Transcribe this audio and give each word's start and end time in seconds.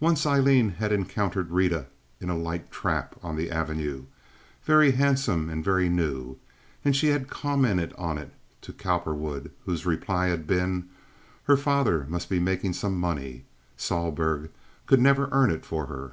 Once 0.00 0.24
Aileen 0.24 0.70
had 0.70 0.92
encountered 0.92 1.50
Rita 1.50 1.88
in 2.22 2.30
a 2.30 2.38
light 2.38 2.70
trap 2.72 3.16
on 3.22 3.36
the 3.36 3.50
Avenue, 3.50 4.04
very 4.64 4.92
handsome 4.92 5.50
and 5.50 5.62
very 5.62 5.90
new, 5.90 6.38
and 6.86 6.96
she 6.96 7.08
had 7.08 7.28
commented 7.28 7.92
on 7.98 8.16
it 8.16 8.32
to 8.62 8.72
Cowperwood, 8.72 9.50
whose 9.66 9.84
reply 9.84 10.28
had 10.28 10.46
been: 10.46 10.88
"Her 11.44 11.58
father 11.58 12.06
must 12.08 12.30
be 12.30 12.40
making 12.40 12.72
some 12.72 12.98
money. 12.98 13.44
Sohlberg 13.76 14.48
could 14.86 15.00
never 15.02 15.28
earn 15.32 15.50
it 15.50 15.66
for 15.66 15.84
her." 15.84 16.12